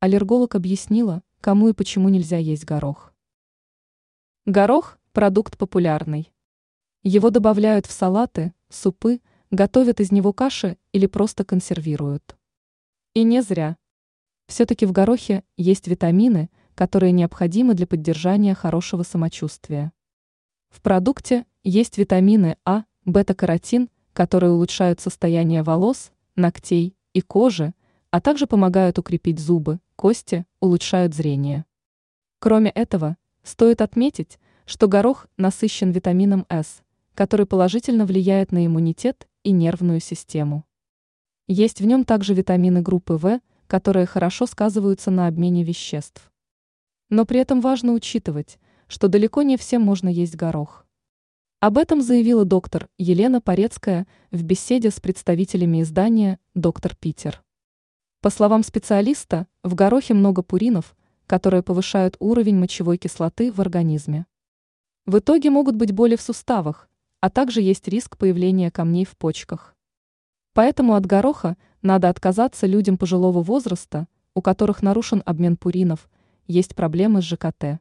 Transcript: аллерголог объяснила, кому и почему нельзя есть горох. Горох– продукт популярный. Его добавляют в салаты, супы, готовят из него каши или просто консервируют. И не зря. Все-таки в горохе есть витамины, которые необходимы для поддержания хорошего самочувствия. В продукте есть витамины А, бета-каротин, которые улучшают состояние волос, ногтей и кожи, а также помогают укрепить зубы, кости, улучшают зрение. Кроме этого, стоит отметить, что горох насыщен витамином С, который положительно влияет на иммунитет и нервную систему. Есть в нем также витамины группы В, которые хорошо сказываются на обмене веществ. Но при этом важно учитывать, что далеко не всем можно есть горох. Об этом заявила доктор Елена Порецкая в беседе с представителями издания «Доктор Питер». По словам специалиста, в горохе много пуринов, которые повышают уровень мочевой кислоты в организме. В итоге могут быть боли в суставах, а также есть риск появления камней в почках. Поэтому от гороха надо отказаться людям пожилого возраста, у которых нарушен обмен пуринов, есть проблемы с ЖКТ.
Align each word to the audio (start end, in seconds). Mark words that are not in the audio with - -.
аллерголог 0.00 0.54
объяснила, 0.54 1.22
кому 1.40 1.68
и 1.68 1.72
почему 1.72 2.08
нельзя 2.08 2.38
есть 2.38 2.64
горох. 2.64 3.12
Горох– 4.46 4.98
продукт 5.12 5.58
популярный. 5.58 6.32
Его 7.02 7.30
добавляют 7.30 7.86
в 7.86 7.90
салаты, 7.90 8.52
супы, 8.68 9.20
готовят 9.50 10.00
из 10.00 10.12
него 10.12 10.32
каши 10.32 10.78
или 10.92 11.06
просто 11.06 11.44
консервируют. 11.44 12.36
И 13.14 13.24
не 13.24 13.42
зря. 13.42 13.76
Все-таки 14.46 14.86
в 14.86 14.92
горохе 14.92 15.44
есть 15.56 15.88
витамины, 15.88 16.50
которые 16.74 17.12
необходимы 17.12 17.74
для 17.74 17.86
поддержания 17.86 18.54
хорошего 18.54 19.02
самочувствия. 19.02 19.92
В 20.68 20.80
продукте 20.80 21.44
есть 21.64 21.98
витамины 21.98 22.56
А, 22.64 22.84
бета-каротин, 23.04 23.90
которые 24.12 24.52
улучшают 24.52 25.00
состояние 25.00 25.62
волос, 25.62 26.12
ногтей 26.36 26.94
и 27.12 27.20
кожи, 27.20 27.74
а 28.10 28.20
также 28.20 28.46
помогают 28.46 28.98
укрепить 28.98 29.38
зубы, 29.38 29.80
кости, 29.96 30.46
улучшают 30.60 31.14
зрение. 31.14 31.64
Кроме 32.38 32.70
этого, 32.70 33.16
стоит 33.42 33.80
отметить, 33.80 34.38
что 34.64 34.88
горох 34.88 35.26
насыщен 35.36 35.90
витамином 35.90 36.46
С, 36.48 36.82
который 37.14 37.46
положительно 37.46 38.06
влияет 38.06 38.52
на 38.52 38.64
иммунитет 38.66 39.28
и 39.42 39.50
нервную 39.50 40.00
систему. 40.00 40.64
Есть 41.46 41.80
в 41.80 41.86
нем 41.86 42.04
также 42.04 42.34
витамины 42.34 42.82
группы 42.82 43.14
В, 43.14 43.40
которые 43.66 44.06
хорошо 44.06 44.46
сказываются 44.46 45.10
на 45.10 45.26
обмене 45.26 45.64
веществ. 45.64 46.30
Но 47.10 47.24
при 47.24 47.40
этом 47.40 47.60
важно 47.60 47.92
учитывать, 47.92 48.58
что 48.86 49.08
далеко 49.08 49.42
не 49.42 49.56
всем 49.56 49.82
можно 49.82 50.08
есть 50.08 50.36
горох. 50.36 50.86
Об 51.60 51.76
этом 51.76 52.02
заявила 52.02 52.44
доктор 52.44 52.88
Елена 52.98 53.40
Порецкая 53.40 54.06
в 54.30 54.42
беседе 54.44 54.90
с 54.90 55.00
представителями 55.00 55.82
издания 55.82 56.38
«Доктор 56.54 56.94
Питер». 56.94 57.42
По 58.20 58.30
словам 58.30 58.64
специалиста, 58.64 59.46
в 59.62 59.76
горохе 59.76 60.12
много 60.12 60.42
пуринов, 60.42 60.96
которые 61.28 61.62
повышают 61.62 62.16
уровень 62.18 62.58
мочевой 62.58 62.98
кислоты 62.98 63.52
в 63.52 63.60
организме. 63.60 64.26
В 65.06 65.20
итоге 65.20 65.50
могут 65.50 65.76
быть 65.76 65.92
боли 65.92 66.16
в 66.16 66.20
суставах, 66.20 66.88
а 67.20 67.30
также 67.30 67.62
есть 67.62 67.86
риск 67.86 68.16
появления 68.16 68.72
камней 68.72 69.04
в 69.04 69.16
почках. 69.16 69.76
Поэтому 70.52 70.94
от 70.94 71.06
гороха 71.06 71.56
надо 71.80 72.08
отказаться 72.08 72.66
людям 72.66 72.98
пожилого 72.98 73.40
возраста, 73.40 74.08
у 74.34 74.42
которых 74.42 74.82
нарушен 74.82 75.22
обмен 75.24 75.56
пуринов, 75.56 76.10
есть 76.48 76.74
проблемы 76.74 77.22
с 77.22 77.24
ЖКТ. 77.24 77.78